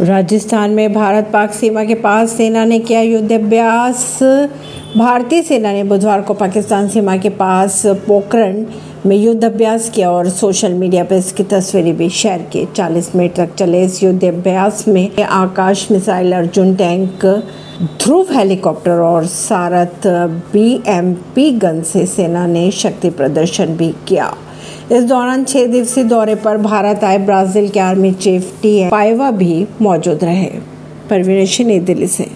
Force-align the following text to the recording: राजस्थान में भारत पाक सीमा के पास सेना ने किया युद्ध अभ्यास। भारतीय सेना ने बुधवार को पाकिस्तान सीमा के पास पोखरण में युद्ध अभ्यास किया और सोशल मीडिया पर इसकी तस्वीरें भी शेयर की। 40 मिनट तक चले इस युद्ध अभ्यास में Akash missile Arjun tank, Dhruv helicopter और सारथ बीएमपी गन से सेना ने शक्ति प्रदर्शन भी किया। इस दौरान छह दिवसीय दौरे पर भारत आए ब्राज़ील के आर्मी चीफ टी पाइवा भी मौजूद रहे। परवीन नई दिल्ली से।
राजस्थान 0.00 0.70
में 0.70 0.92
भारत 0.92 1.30
पाक 1.32 1.52
सीमा 1.52 1.82
के 1.84 1.94
पास 1.94 2.32
सेना 2.32 2.64
ने 2.64 2.78
किया 2.78 3.00
युद्ध 3.00 3.32
अभ्यास। 3.32 4.18
भारतीय 4.96 5.42
सेना 5.42 5.72
ने 5.72 5.82
बुधवार 5.84 6.22
को 6.22 6.34
पाकिस्तान 6.34 6.88
सीमा 6.88 7.16
के 7.16 7.28
पास 7.28 7.82
पोखरण 8.06 8.64
में 9.06 9.16
युद्ध 9.16 9.44
अभ्यास 9.44 9.90
किया 9.90 10.10
और 10.10 10.28
सोशल 10.28 10.72
मीडिया 10.72 11.04
पर 11.04 11.14
इसकी 11.14 11.42
तस्वीरें 11.42 11.96
भी 11.96 12.08
शेयर 12.10 12.42
की। 12.52 12.64
40 12.66 13.14
मिनट 13.16 13.34
तक 13.34 13.54
चले 13.54 13.84
इस 13.84 14.02
युद्ध 14.02 14.24
अभ्यास 14.24 14.88
में 14.88 15.22
Akash 15.22 15.86
missile 15.92 16.32
Arjun 16.32 16.74
tank, 16.74 17.24
Dhruv 17.82 18.32
helicopter 18.32 19.00
और 19.02 19.26
सारथ 19.26 20.06
बीएमपी 20.52 21.50
गन 21.52 21.82
से 21.82 22.06
सेना 22.06 22.46
ने 22.46 22.70
शक्ति 22.70 23.10
प्रदर्शन 23.10 23.76
भी 23.76 23.94
किया। 24.08 24.34
इस 24.92 25.04
दौरान 25.04 25.44
छह 25.44 25.66
दिवसीय 25.66 26.04
दौरे 26.04 26.34
पर 26.34 26.56
भारत 26.56 27.04
आए 27.04 27.18
ब्राज़ील 27.18 27.68
के 27.68 27.80
आर्मी 27.80 28.12
चीफ 28.12 28.52
टी 28.62 28.88
पाइवा 28.88 29.30
भी 29.30 29.66
मौजूद 29.82 30.24
रहे। 30.24 30.46
परवीन 31.10 31.46
नई 31.66 31.78
दिल्ली 31.80 32.06
से। 32.06 32.26